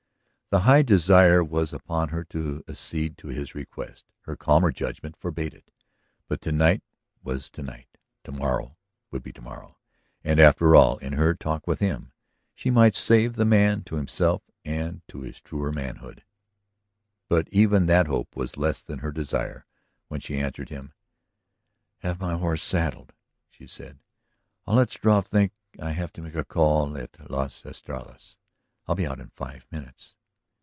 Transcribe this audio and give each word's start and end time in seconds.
The 0.53 0.63
high 0.65 0.81
desire 0.81 1.41
was 1.45 1.71
upon 1.71 2.09
her 2.09 2.25
to 2.25 2.61
accede 2.67 3.17
to 3.19 3.29
his 3.29 3.55
request; 3.55 4.03
her 4.23 4.35
calmer 4.35 4.69
judgment 4.73 5.15
forbade 5.17 5.53
it. 5.53 5.71
But 6.27 6.41
to 6.41 6.51
night 6.51 6.83
was 7.23 7.49
to 7.51 7.63
night; 7.63 7.87
to 8.25 8.33
morrow 8.33 8.75
would 9.11 9.23
be 9.23 9.31
to 9.31 9.39
morrow. 9.41 9.77
And, 10.25 10.41
after 10.41 10.75
all, 10.75 10.97
in 10.97 11.13
her 11.13 11.35
talk 11.35 11.65
with 11.67 11.79
him, 11.79 12.11
she 12.53 12.69
might 12.69 12.95
save 12.95 13.35
the 13.35 13.45
man 13.45 13.83
to 13.85 13.95
himself 13.95 14.41
and 14.65 15.01
to 15.07 15.21
his 15.21 15.39
truer 15.39 15.71
manhood. 15.71 16.25
But 17.29 17.47
even 17.53 17.85
that 17.85 18.07
hope 18.07 18.35
was 18.35 18.57
less 18.57 18.81
than 18.81 18.99
her 18.99 19.13
desire 19.13 19.65
when 20.09 20.19
she 20.19 20.37
answered 20.37 20.67
him. 20.67 20.91
"Have 21.99 22.19
my 22.19 22.35
horse 22.37 22.61
saddled," 22.61 23.13
she 23.49 23.67
said. 23.67 23.99
"I'll 24.67 24.75
let 24.75 24.91
Struve 24.91 25.27
think 25.27 25.53
I 25.81 25.91
have 25.91 26.11
to 26.11 26.21
make 26.21 26.35
a 26.35 26.43
call 26.43 26.97
at 26.97 27.31
Las 27.31 27.65
Estrellas. 27.65 28.35
I'll 28.85 28.95
be 28.95 29.07
out 29.07 29.21
in 29.21 29.29
five 29.29 29.65
minutes." 29.71 30.17